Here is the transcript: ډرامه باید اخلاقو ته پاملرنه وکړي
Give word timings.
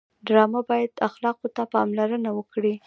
ډرامه 0.27 0.61
باید 0.69 0.91
اخلاقو 1.07 1.47
ته 1.55 1.63
پاملرنه 1.73 2.29
وکړي 2.35 2.73